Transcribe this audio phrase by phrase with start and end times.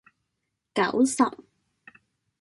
[0.73, 1.23] 九十